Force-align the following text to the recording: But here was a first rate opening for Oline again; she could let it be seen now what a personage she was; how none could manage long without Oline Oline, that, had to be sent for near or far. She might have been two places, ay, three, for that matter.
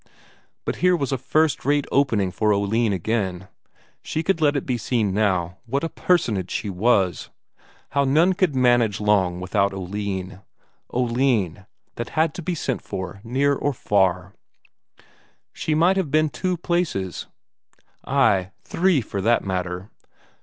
But 0.65 0.77
here 0.77 0.95
was 0.97 1.11
a 1.11 1.17
first 1.19 1.63
rate 1.63 1.85
opening 1.91 2.31
for 2.31 2.51
Oline 2.51 2.91
again; 2.91 3.49
she 4.01 4.23
could 4.23 4.41
let 4.41 4.55
it 4.55 4.65
be 4.65 4.75
seen 4.75 5.13
now 5.13 5.59
what 5.67 5.83
a 5.83 5.89
personage 5.89 6.49
she 6.49 6.71
was; 6.71 7.29
how 7.91 8.03
none 8.03 8.33
could 8.33 8.55
manage 8.55 8.99
long 8.99 9.39
without 9.39 9.75
Oline 9.75 10.41
Oline, 10.91 11.67
that, 11.97 12.09
had 12.17 12.33
to 12.33 12.41
be 12.41 12.55
sent 12.55 12.81
for 12.81 13.21
near 13.23 13.53
or 13.53 13.73
far. 13.73 14.33
She 15.53 15.75
might 15.75 15.97
have 15.97 16.09
been 16.09 16.29
two 16.31 16.57
places, 16.57 17.27
ay, 18.03 18.49
three, 18.63 19.01
for 19.01 19.21
that 19.21 19.45
matter. 19.45 19.91